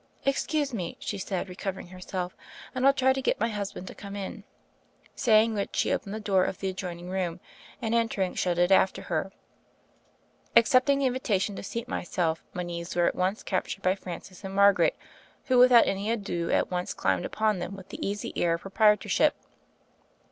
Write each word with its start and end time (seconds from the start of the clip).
"Excuse 0.25 0.73
me," 0.73 0.97
she 0.99 1.19
said, 1.19 1.47
recovering 1.47 1.89
herself, 1.89 2.35
"and 2.73 2.87
I'll 2.87 2.91
try 2.93 3.13
to 3.13 3.21
get 3.21 3.39
my 3.39 3.49
husband 3.49 3.85
to 3.85 3.93
come 3.93 4.15
in," 4.15 4.43
say 5.13 5.43
ing 5.43 5.53
which 5.53 5.75
she 5.75 5.93
opened 5.93 6.15
the 6.15 6.19
door 6.19 6.43
of 6.43 6.57
the 6.57 6.69
adjoining 6.69 7.07
room, 7.07 7.39
and 7.83 7.93
entering 7.93 8.33
shut 8.33 8.57
it 8.57 8.71
after 8.71 9.03
her. 9.13 9.31
Accepting 10.55 10.97
the 10.97 11.05
invitation 11.05 11.55
to 11.55 11.61
seat 11.61 11.87
myself, 11.87 12.43
my 12.51 12.63
knees 12.63 12.95
were 12.95 13.05
at 13.05 13.13
once 13.13 13.43
captured 13.43 13.83
by 13.83 13.93
Francis 13.93 14.43
and 14.43 14.55
Mar 14.55 14.73
garet, 14.73 14.97
who 15.45 15.59
without 15.59 15.85
any 15.85 16.09
ado 16.09 16.49
at 16.49 16.71
once 16.71 16.95
climbed 16.95 17.23
upon 17.23 17.59
them 17.59 17.75
with 17.75 17.89
the 17.89 18.03
easy 18.03 18.33
air 18.35 18.55
of 18.55 18.61
proprietorship. 18.61 19.35